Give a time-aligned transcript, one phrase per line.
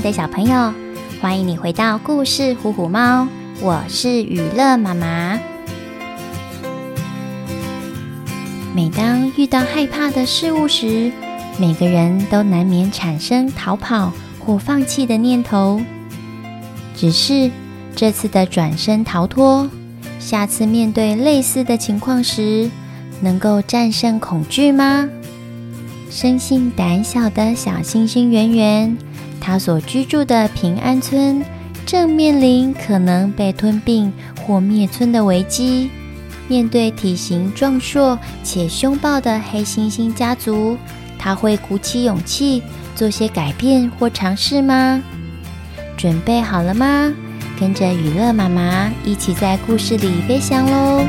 [0.00, 0.72] 的小朋友，
[1.20, 3.24] 欢迎你回到故事《虎虎猫》，
[3.60, 5.38] 我是雨乐妈妈。
[8.74, 11.10] 每当遇到害怕的事物时，
[11.58, 15.80] 每个人都难免产生逃跑或放弃的念头。
[16.94, 17.50] 只是
[17.96, 19.68] 这次的转身逃脱，
[20.20, 22.70] 下次面对类似的情况时，
[23.20, 25.08] 能够战胜恐惧吗？
[26.08, 28.96] 生性胆小的小星星圆圆，
[29.40, 31.44] 他所居住的平安村
[31.86, 35.90] 正面临可能被吞并或灭村的危机。
[36.48, 40.76] 面对体型壮硕且凶暴的黑猩猩家族，
[41.18, 42.62] 他会鼓起勇气
[42.94, 45.02] 做些改变或尝试吗？
[45.96, 47.12] 准备好了吗？
[47.60, 51.04] 跟着雨乐妈妈一起在故事里飞翔喽！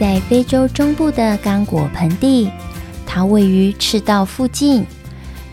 [0.00, 2.50] 在非洲中部的刚果盆地，
[3.14, 4.84] 它位于赤道附近，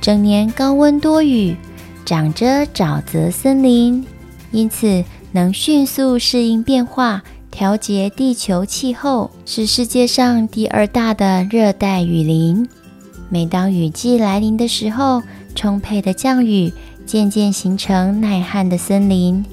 [0.02, 1.56] 整年高温多雨，
[2.04, 4.04] 长着沼泽森林，
[4.50, 7.22] 因此能迅速适应变化。
[7.52, 12.68] 调节地球气候，是世界上第二大的热带雨林。
[13.30, 15.22] 每当雨季来临的时候，
[15.54, 16.74] 充沛的降雨
[17.06, 19.46] 渐渐形成耐旱的森林。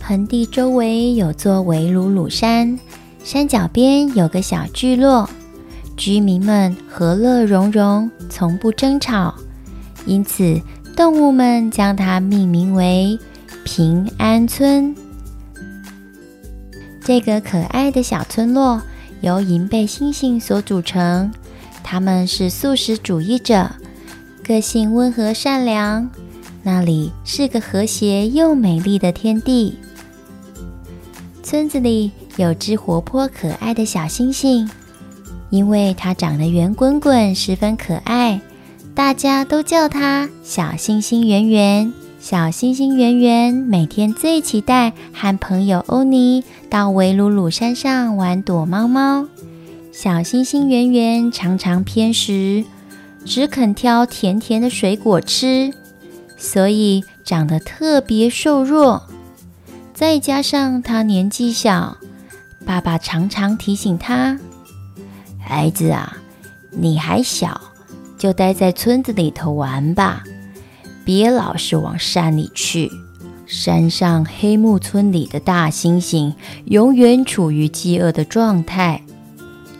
[0.00, 2.76] 盆地周围有座维鲁鲁山，
[3.22, 5.30] 山脚边有个小聚落，
[5.98, 9.34] 居民们和乐融融，从不争吵，
[10.06, 10.58] 因此
[10.96, 13.18] 动物们将它命名为
[13.64, 14.94] 平安村。
[17.04, 18.80] 这个可爱的小村落
[19.22, 21.32] 由银背猩猩所组成，
[21.82, 23.68] 他们是素食主义者，
[24.44, 26.08] 个性温和善良。
[26.62, 29.78] 那里是个和谐又美丽的天地。
[31.42, 34.68] 村子里有只活泼可爱的小猩猩，
[35.50, 38.40] 因为它长得圆滚滚，十分可爱，
[38.94, 41.92] 大家都叫它小星星圆圆。
[42.20, 49.26] 小星星圆圆每天最期待和朋友欧尼到维鲁鲁山上玩躲猫猫。
[49.92, 52.64] 小星星圆圆常常偏食，
[53.24, 55.72] 只肯挑甜甜的水果吃，
[56.36, 59.04] 所以长得特别瘦弱。
[59.94, 61.96] 再加上他年纪小，
[62.64, 64.38] 爸爸常常提醒他
[65.48, 66.18] ：“孩子啊，
[66.70, 67.58] 你还小，
[68.18, 70.22] 就待在村子里头玩吧。”
[71.06, 72.90] 别老是往山里去，
[73.46, 76.34] 山上黑木村里的大猩猩
[76.66, 79.02] 永远处于饥饿的状态，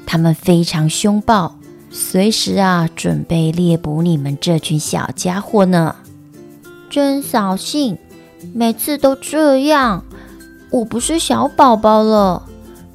[0.06, 1.58] 他们非常凶暴，
[1.90, 5.96] 随时啊准备猎捕你们这群小家伙呢。
[6.88, 7.98] 真扫兴，
[8.54, 10.02] 每次都这样。
[10.70, 12.42] 我不是小宝宝了，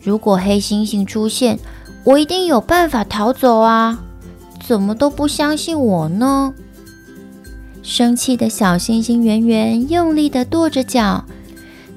[0.02, 1.60] 如果黑猩猩出现，
[2.06, 3.98] 我一定有办法逃走啊！
[4.66, 6.54] 怎么都不相信我呢？
[7.82, 11.24] 生气的小猩猩圆圆用力地跺着脚，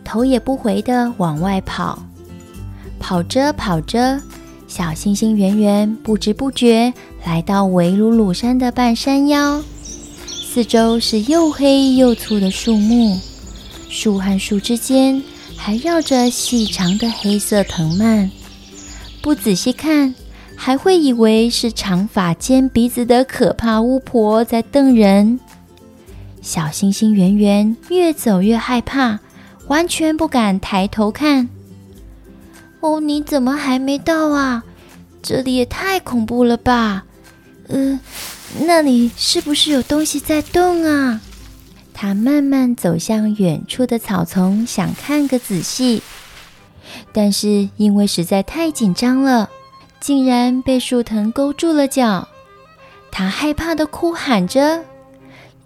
[0.05, 1.99] 头也不回地往外跑。
[2.99, 4.21] 跑着跑着，
[4.69, 6.93] 小猩猩圆圆不知不觉
[7.25, 9.62] 来到维鲁鲁山的半山腰。
[10.25, 13.19] 四周是又黑又粗的树木，
[13.88, 15.23] 树和树之间
[15.56, 18.31] 还绕着细长的黑色藤蔓。
[19.26, 20.14] 不仔细看，
[20.54, 25.41] 还会以为是长发尖鼻子的可怕巫婆在瞪人。
[26.41, 29.19] 小星星圆圆越走越害怕，
[29.66, 31.48] 完全不敢抬头看。
[32.78, 34.62] 哦，你怎么还没到啊？
[35.20, 37.04] 这里也太恐怖了吧！
[37.66, 37.98] 呃，
[38.60, 41.20] 那里是不是有东西在动啊？
[41.93, 46.00] 他慢慢走向远处的草丛，想看个仔细，
[47.16, 49.49] 但是因为实在太紧张了，
[50.00, 52.28] 竟然被树藤勾住了脚。
[53.10, 54.84] 他害怕地哭喊着。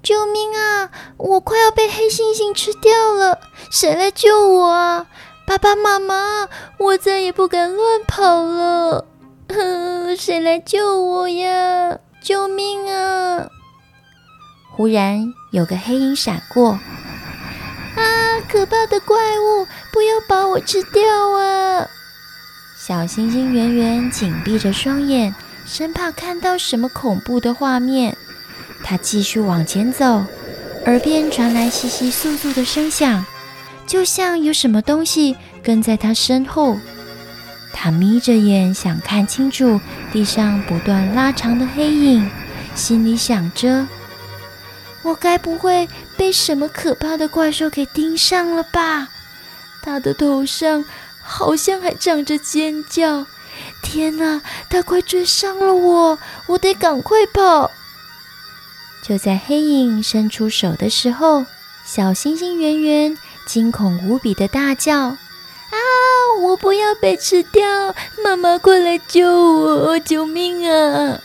[0.01, 0.91] 救命啊！
[1.17, 5.07] 我快要被黑猩猩吃掉了，谁来救我啊？
[5.45, 9.05] 爸爸妈妈，我再也不敢乱跑了。
[9.49, 11.99] 哼， 谁来救我呀？
[12.23, 13.49] 救命啊！
[14.77, 16.79] 忽然有个黑影闪过，
[18.49, 21.03] 可怕的怪物，不要把我吃掉
[21.33, 21.87] 啊！
[22.79, 25.35] 小星星圆圆紧闭着双眼，
[25.67, 28.17] 生怕看到什么恐怖的画面。
[28.83, 30.25] 他继续往前走，
[30.87, 33.25] 耳边传来窸窸窣窣的声响，
[33.87, 36.79] 就像有什么东西跟在他身后。
[37.73, 39.81] 他眯着眼想看清楚
[40.13, 42.29] 地上不断拉长的黑影，
[42.75, 43.87] 心里想着：
[45.03, 49.09] 我该不会被什么可怕的怪兽给盯上了吧？
[49.83, 50.85] 他的头上
[51.23, 53.27] 好像还长着尖角。
[53.83, 57.71] 天哪，他快追上了我，我得赶快跑！
[59.03, 61.47] 就在黑影伸出手的时候，
[61.85, 65.17] 小星星圆圆惊恐无比的大叫：“啊！
[66.43, 67.95] 我不要被吃掉！
[68.23, 69.99] 妈妈，快来救我！
[69.99, 71.21] 救命啊！”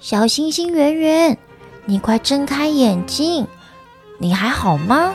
[0.00, 1.38] 小星星圆圆，
[1.86, 3.46] 你快睁开眼睛！
[4.18, 5.12] 你还好吗？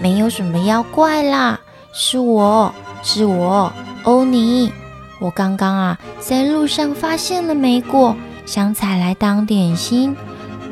[0.00, 1.58] 没有什么妖怪啦，
[1.92, 2.72] 是我，
[3.02, 3.72] 是我，
[4.04, 4.72] 欧尼。
[5.18, 8.14] 我刚刚啊，在路上发现了莓果，
[8.44, 10.14] 想采来当点心，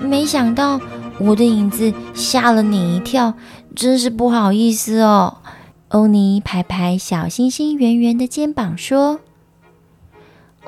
[0.00, 0.78] 没想到
[1.18, 3.34] 我的影子吓了你一跳，
[3.74, 5.38] 真是不好意思哦。
[5.88, 9.20] 欧尼拍拍小星星圆圆的肩膀说：“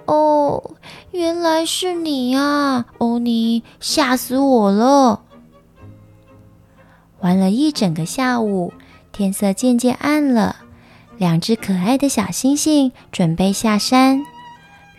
[0.06, 0.72] 哦，
[1.10, 5.20] 原来是你啊，欧尼，吓死我了。”
[7.20, 8.72] 玩了一整个下午，
[9.12, 10.56] 天色渐渐暗了。
[11.18, 14.22] 两只可爱的小星星准备下山，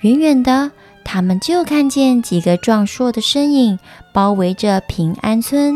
[0.01, 0.71] 远远的，
[1.05, 3.77] 他们就看见几个壮硕的身影
[4.13, 5.75] 包围着平安村。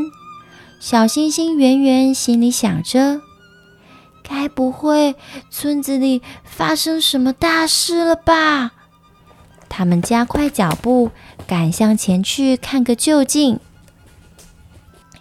[0.79, 3.21] 小星星圆圆心里想着：
[4.23, 5.15] 该不会
[5.51, 8.71] 村子里发生什么大事了吧？
[9.73, 11.11] 他们加快脚步，
[11.47, 13.61] 赶向前去看个究竟。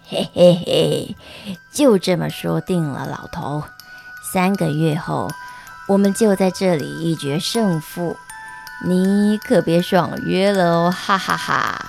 [0.09, 1.15] 嘿嘿嘿，
[1.73, 3.63] 就这么说定了，老头。
[4.33, 5.31] 三个月后，
[5.87, 8.17] 我们就在这里一决胜负，
[8.85, 10.91] 你可别爽约了哦！
[10.91, 11.85] 哈哈哈。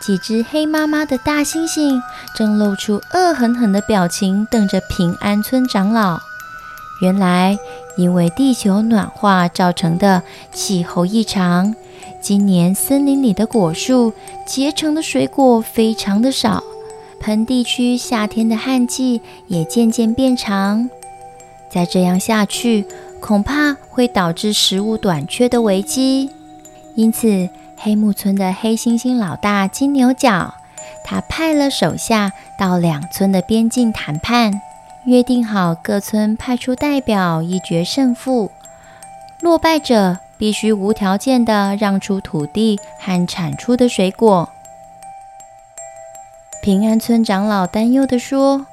[0.00, 2.00] 几只黑麻麻的大猩猩
[2.36, 6.20] 正露出恶狠狠的表情，瞪着平安村长老。
[7.00, 7.58] 原来，
[7.96, 11.74] 因为地球暖化造成的气候异常，
[12.20, 14.12] 今年森林里的果树
[14.46, 16.62] 结成的水果非常的少。
[17.20, 20.90] 盆地区夏天的旱季也渐渐变长，
[21.70, 22.84] 再这样下去，
[23.20, 26.30] 恐怕会导致食物短缺的危机。
[26.94, 30.52] 因此，黑木村的黑猩猩老大金牛角，
[31.02, 34.60] 他派了手下到两村的边境谈判，
[35.06, 38.50] 约定好各村派出代表一决胜负，
[39.40, 44.48] 落败者必须无条件地让出土地和产出的水果。
[46.62, 48.66] 平安村长老担忧地说：“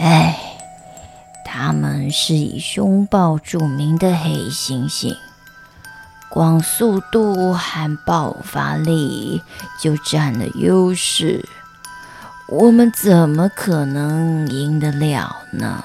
[0.00, 0.38] 哎，
[1.44, 5.14] 他们是以凶暴著名的黑猩猩，
[6.30, 9.42] 光速度和爆发力
[9.78, 11.46] 就占了优势，
[12.48, 15.84] 我们怎么可能赢得了呢？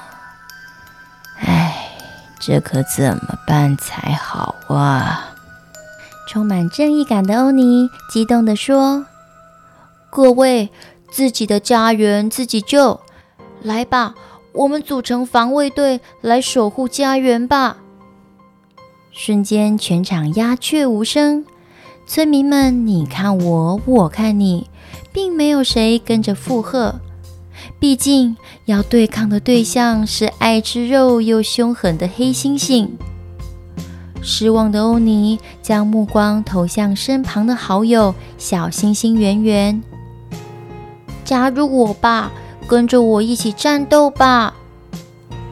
[1.40, 1.92] 哎，
[2.40, 5.36] 这可怎么办才好啊？”
[6.28, 9.06] 充满正义感的欧尼激动地说
[10.10, 10.72] ：“各位。”
[11.12, 13.02] 自己的家园自己救，
[13.62, 14.16] 来吧，
[14.54, 17.76] 我们组成防卫队来守护家园吧！
[19.12, 21.46] 瞬间，全场鸦雀无声，
[22.06, 24.68] 村民们你看我，我看你，
[25.14, 27.00] 并没有谁跟着附和。
[27.80, 32.90] 毕竟要对抗的对象是爱吃肉又凶狠的黑猩猩。
[34.22, 39.82] 失望的欧尼将目光投向身旁的好友小星星圆圆。
[41.24, 42.32] 加入我吧，
[42.68, 44.54] 跟着我一起战斗吧！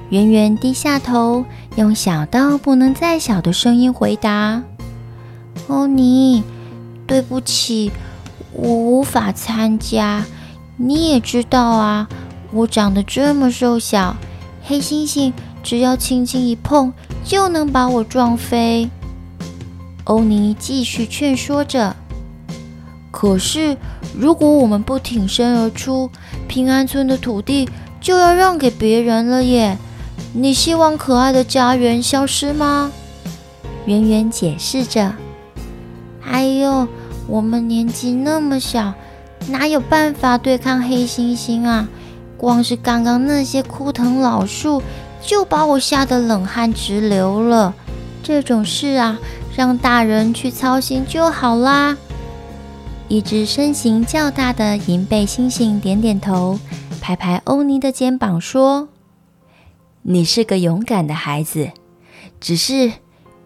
[0.10, 1.46] 圆圆低下头，
[1.78, 4.62] 用小到不能再小的声音回答
[5.70, 6.44] ：“欧尼，
[7.06, 7.92] 对不起，
[8.54, 10.26] 我无法参加。
[10.78, 12.10] 你也知道啊，
[12.52, 14.16] 我长得这么瘦小，
[14.64, 16.92] 黑猩猩只要轻轻一碰，
[17.24, 18.90] 就能把我撞飞。”
[20.06, 21.96] 欧尼继续劝说着。
[23.12, 23.78] 可是，
[24.18, 26.10] 如果我们不挺身而出，
[26.48, 27.70] 平安村的土地
[28.02, 29.78] 就要让给别人了耶！
[30.34, 32.92] 你希望可爱的家园消失吗？
[33.86, 35.14] 圆圆解释着。
[36.30, 36.88] 哎呦，
[37.28, 38.94] 我们年纪那么小，
[39.48, 41.90] 哪有办法对抗黑猩猩啊？
[42.38, 44.82] 光是刚刚那些枯藤老树，
[45.22, 47.74] 就把我吓得冷汗直流了。
[48.24, 49.20] 这种事啊，
[49.56, 51.98] 让大人去操心就好啦。
[53.08, 56.60] 一只身形较大的银背猩猩点点头，
[57.02, 58.88] 拍拍欧尼的肩膀说
[60.04, 61.72] ：“你是个勇敢的孩子，
[62.40, 62.92] 只是，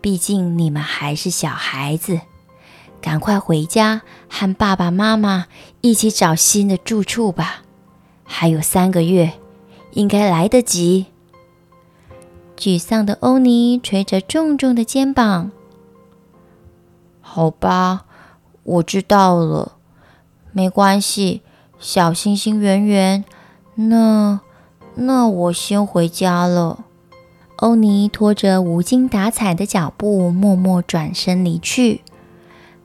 [0.01, 2.19] 毕竟你们还是小孩子，
[3.03, 5.47] 赶快回家和爸爸妈妈
[5.81, 7.63] 一起找新的住处吧。
[8.23, 9.33] 还有三个月，
[9.91, 11.07] 应该来得及。”
[12.55, 15.51] 沮丧的欧尼捶着重重的肩膀
[17.19, 18.05] ：“好吧。”
[18.63, 19.73] 我知道了，
[20.53, 21.41] 没关系，
[21.79, 23.25] 小星星圆圆，
[23.75, 24.39] 那
[24.95, 26.85] 那我先回家了。
[27.57, 32.03] 欧尼拖着无精打采的脚步，默默转身离去。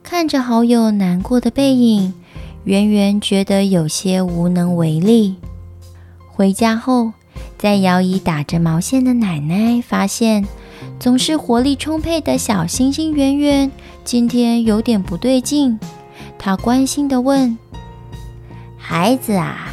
[0.09, 2.15] 看着好友难过的背影，
[2.63, 5.35] 圆圆觉得有些无能为力。
[6.31, 7.13] 回家后，
[7.59, 10.47] 在摇椅打着毛线的奶奶发现，
[10.99, 13.71] 总是活力充沛的小星星圆圆
[14.03, 15.79] 今天有点不对劲。
[16.39, 17.55] 她关心地问
[18.79, 19.71] ：“孩子啊，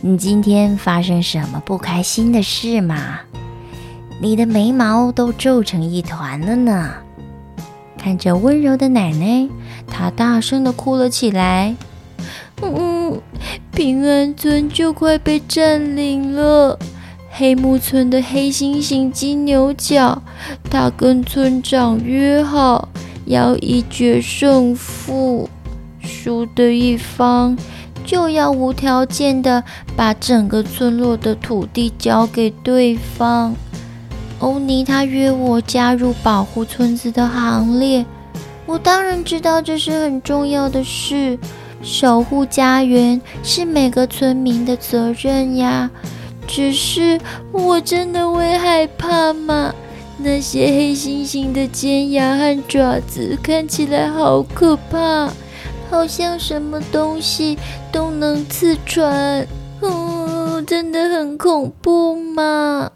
[0.00, 3.20] 你今天发生什么不开心的事吗？
[4.20, 6.94] 你的眉毛都皱成一团了呢。”
[8.04, 9.48] 看着温柔的奶奶，
[9.86, 11.74] 她大声地哭了起来。
[12.60, 13.18] 嗯，
[13.72, 16.78] 平安村就快被占领了。
[17.30, 20.22] 黑木村的黑猩猩金牛角，
[20.70, 22.90] 他跟村长约好
[23.24, 25.48] 要一决胜负，
[25.98, 27.56] 输的一方
[28.04, 29.64] 就要无条件的
[29.96, 33.56] 把整个村落的土地交给对方。
[34.44, 38.04] 欧尼他约我加入保护村子的行列，
[38.66, 41.38] 我当然知道这是很重要的事。
[41.82, 45.90] 守护家园是每个村民的责任呀。
[46.46, 47.18] 只是
[47.52, 49.74] 我真的会害怕吗？
[50.18, 55.30] 那些黑猩猩的尖牙和爪子看起来好可怕，
[55.90, 57.58] 好像什么东西
[57.90, 59.46] 都能刺穿。
[59.80, 62.90] 哦，真的很恐怖吗？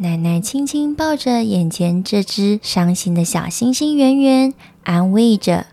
[0.00, 5.66] 奶奶轻轻抱着眼前这只伤心的小星星圆圆，安慰着。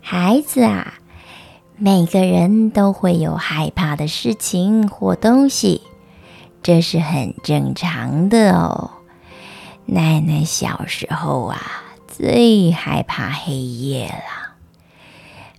[0.00, 0.94] 孩子啊，
[1.76, 5.80] 每个人都会有害怕的事情或东西，
[6.62, 8.92] 这是很正常的哦。
[9.86, 11.60] 奶奶小时候啊，
[12.06, 14.54] 最害怕黑夜了。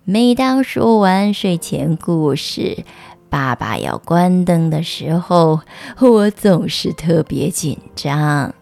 [0.06, 2.86] 每当说完睡前故事，
[3.30, 5.62] 爸爸要关灯的时候，
[6.00, 8.54] 我总是特别紧张。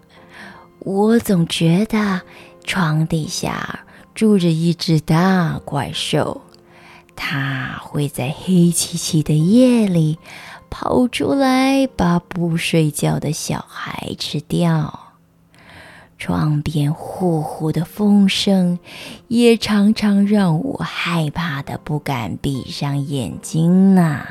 [0.80, 2.22] 我总觉得
[2.64, 3.80] 床底下。
[4.16, 6.42] 住着一只大怪兽，
[7.16, 10.18] 它会在黑漆漆的夜里
[10.72, 15.12] 跑出来，把不睡觉的小孩吃掉。
[16.18, 18.80] 窗边呼呼的风声
[19.28, 24.26] 也常常让我害怕得不敢闭上眼睛呢。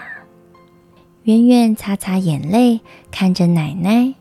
[1.27, 2.81] 圆圆擦擦眼泪，
[3.11, 4.15] 看着奶奶。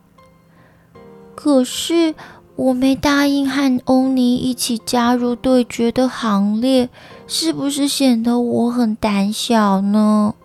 [1.33, 2.13] 可是。
[2.57, 6.89] 我没答应和欧尼一起加入对决的行列，
[7.27, 10.35] 是不是显得我很胆小呢？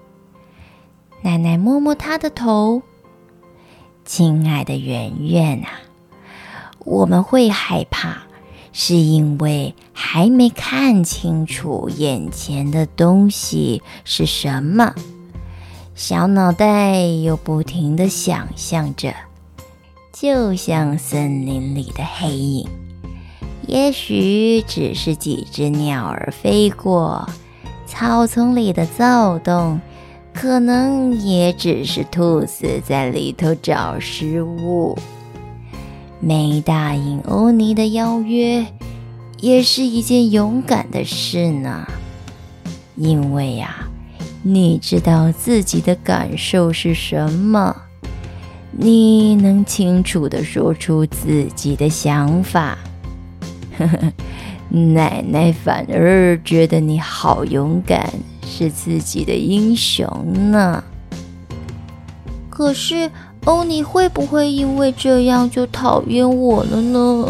[1.22, 2.82] 奶奶摸摸他的头，
[4.04, 5.70] 亲爱的圆圆啊，
[6.80, 8.22] 我们会害怕，
[8.72, 14.96] 是因为还没看清楚眼前的东西是什么，
[16.02, 19.12] 小脑袋又不停地想象着。
[20.10, 22.66] 就像森林里的黑影，
[23.66, 27.28] 也许只是几只鸟儿飞过；
[27.86, 29.78] 草丛里的躁动，
[30.32, 34.96] 可能也只是兔子在里头找食物。
[36.18, 38.64] 没答应欧尼的邀约，
[39.38, 41.86] 也是一件勇敢的事呢。
[42.96, 43.86] 因为呀，
[44.42, 47.74] 你知道自己的感受是什么。
[48.72, 52.78] 你能清楚地说出自己的想法，
[54.70, 58.08] 奶奶反而觉得你好勇敢，
[58.46, 60.06] 是自己的英雄
[60.50, 60.82] 呢。
[62.48, 63.10] 可是
[63.44, 67.26] 欧尼会不会因为这样就讨厌我了呢？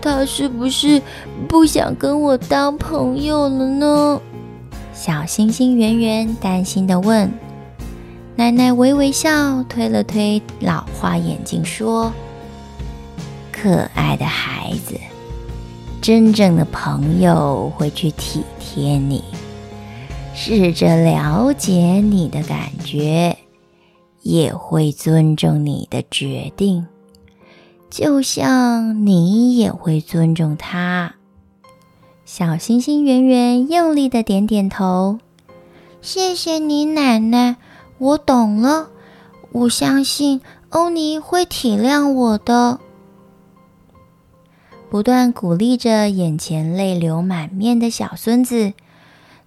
[0.00, 1.00] 他是不是
[1.48, 4.20] 不想跟我当朋友了呢？
[4.96, 7.30] 小星星圆圆担心地问。
[8.34, 12.10] 奶奶微微笑，推了推老花眼镜，说
[13.52, 14.98] ：“可爱的孩子，
[16.00, 19.22] 真正的朋友会去体贴你，
[20.34, 23.36] 试着了解你的感觉，
[24.22, 26.86] 也会尊重你的决定，
[27.90, 31.15] 就像你也会尊重他。”
[32.26, 35.20] 小星星圆圆用力的点点头
[36.02, 37.54] ：“谢谢你，奶奶。”
[37.98, 38.88] 我懂了，
[39.52, 40.40] 我相信
[40.70, 42.80] 欧尼会体谅我的。
[44.90, 48.72] 不断鼓励着眼前泪流满面的小孙子，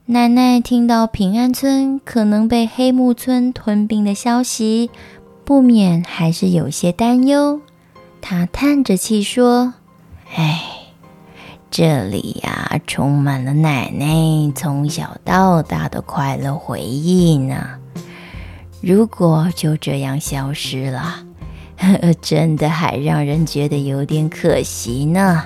[0.06, 4.90] 奶奶听到平安村可能被黑木村吞并的消息，
[5.44, 7.60] 不免还是有些担忧。
[8.22, 9.74] 她叹着气说
[10.34, 10.69] ：“哎，
[11.72, 17.70] 这里呀，充满了奶奶从小到大的快乐回忆呢。”
[18.82, 21.26] 如果就这样消失了，
[21.78, 25.44] 呵呵，真的还让人觉得有点可惜呢。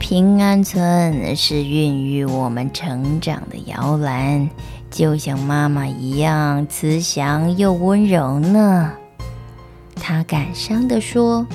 [0.00, 4.50] 平安村是孕育我们成长的摇篮，
[4.90, 8.92] 就像妈妈一样慈祥又温柔呢。
[9.94, 11.46] 他感伤地说。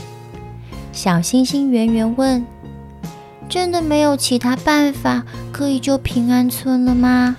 [0.92, 2.44] 小星星圆圆问
[3.50, 7.36] ：“真的没有其他办法可以救平安村了吗？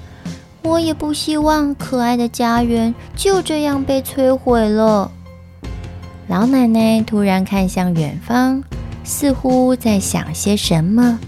[0.62, 5.10] 我也不希望可爱的家园就这样被摧毁了。”
[6.28, 8.62] 老奶奶突然看向远方。
[9.02, 11.18] 似乎在想些什么，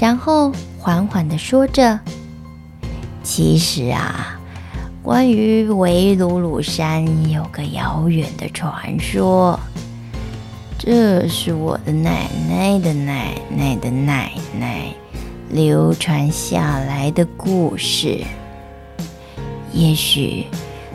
[0.00, 2.00] 然后缓缓地说着
[3.22, 4.40] ：“其实啊，
[5.02, 9.60] 关于维鲁鲁山有个遥远的传说，
[10.78, 14.92] 这是我的奶奶的奶奶的奶奶
[15.50, 18.22] 流传下来的故事，
[19.72, 20.44] 也许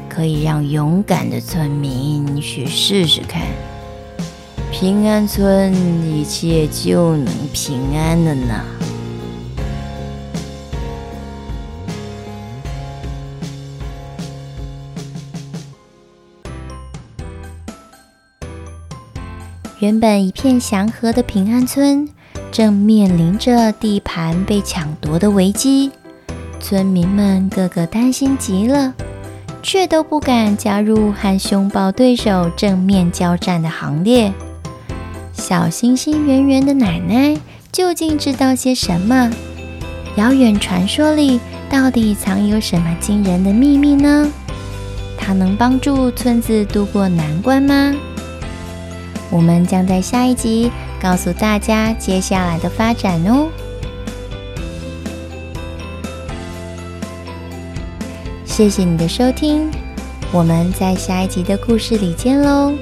[0.07, 3.41] 可以让勇敢的村民去试试看。”
[4.71, 5.73] 平安村
[6.05, 8.63] 一切就能平安了呢。
[19.81, 22.07] 原本一片祥和的平安村，
[22.51, 25.89] 正面临着地盘被抢夺的危机，
[26.59, 28.93] 村民们个个担心极了，
[29.63, 34.31] 却都不敢加入和凶暴对手正面交战的行列。
[35.33, 37.35] 小星星圆圆的奶奶
[37.71, 39.31] 究竟知道些什么？
[40.15, 41.39] 遥远传说里
[41.71, 44.31] 到底藏有什么惊人的秘密呢？
[45.17, 47.91] 它能帮助村子度过难关吗？
[49.31, 50.69] 我们将在下一集
[51.01, 53.47] 告诉大家接下来的发展哦。
[58.45, 59.71] 谢谢你的收听，
[60.31, 62.73] 我们在下一集的故事里见喽。